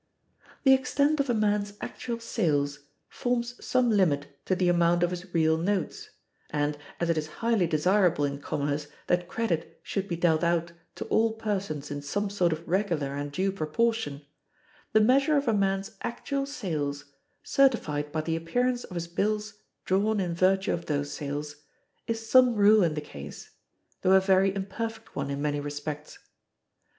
The 0.63 0.73
extent 0.73 1.19
of 1.19 1.29
a 1.29 1.33
man's 1.35 1.73
actual 1.79 2.19
sales 2.19 2.79
forms 3.07 3.63
some 3.63 3.91
limit 3.91 4.35
to 4.47 4.55
the 4.55 4.67
amount 4.67 5.03
of 5.03 5.11
his 5.11 5.31
real 5.31 5.59
notes; 5.59 6.09
and, 6.49 6.75
as 6.99 7.11
it 7.11 7.19
is 7.19 7.27
highly 7.45 7.67
desirable 7.67 8.25
in 8.25 8.39
commerce 8.41 8.87
that 9.05 9.27
credit 9.27 9.79
should 9.83 10.07
be 10.07 10.15
dealt 10.15 10.43
out 10.43 10.71
to 10.95 11.05
all 11.05 11.33
persons 11.33 11.91
in 11.91 12.01
some 12.01 12.31
sort 12.31 12.51
of 12.51 12.67
regular 12.67 13.15
and 13.15 13.31
due 13.31 13.51
proportion, 13.51 14.25
the 14.91 15.01
measure 15.01 15.37
of 15.37 15.47
a 15.47 15.53
man's 15.53 15.91
actual 16.01 16.47
sales, 16.47 17.05
certified 17.43 18.11
by 18.11 18.21
the 18.21 18.35
appearance 18.35 18.83
of 18.85 18.95
his 18.95 19.07
bills 19.07 19.59
drawn 19.85 20.19
in 20.19 20.33
virtue 20.33 20.73
of 20.73 20.87
those 20.87 21.11
sales, 21.11 21.57
is 22.07 22.27
some 22.27 22.55
rule 22.55 22.81
in 22.81 22.95
the 22.95 23.01
case, 23.01 23.51
though 24.01 24.13
a 24.13 24.19
very 24.19 24.51
imperfect 24.55 25.15
one 25.15 25.29
in 25.29 25.43
many 25.43 25.59
respects. 25.59 26.17